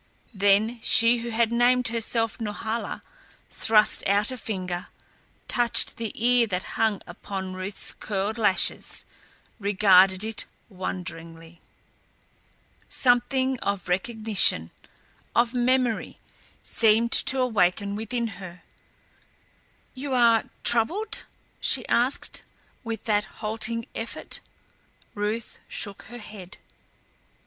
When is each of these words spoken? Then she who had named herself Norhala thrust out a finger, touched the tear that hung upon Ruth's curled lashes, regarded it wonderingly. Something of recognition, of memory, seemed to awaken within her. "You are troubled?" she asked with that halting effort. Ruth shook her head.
Then 0.33 0.79
she 0.81 1.19
who 1.19 1.29
had 1.29 1.51
named 1.51 1.89
herself 1.89 2.39
Norhala 2.41 3.03
thrust 3.51 4.03
out 4.07 4.31
a 4.31 4.37
finger, 4.39 4.87
touched 5.47 5.97
the 5.97 6.11
tear 6.13 6.47
that 6.47 6.63
hung 6.73 7.03
upon 7.05 7.53
Ruth's 7.53 7.91
curled 7.91 8.39
lashes, 8.39 9.05
regarded 9.59 10.23
it 10.23 10.45
wonderingly. 10.69 11.61
Something 12.89 13.59
of 13.59 13.87
recognition, 13.87 14.71
of 15.35 15.53
memory, 15.53 16.17
seemed 16.63 17.11
to 17.11 17.39
awaken 17.39 17.95
within 17.95 18.25
her. 18.41 18.63
"You 19.93 20.15
are 20.15 20.45
troubled?" 20.63 21.25
she 21.59 21.87
asked 21.87 22.41
with 22.83 23.03
that 23.03 23.25
halting 23.25 23.85
effort. 23.93 24.39
Ruth 25.13 25.59
shook 25.67 26.05
her 26.09 26.17
head. 26.17 26.57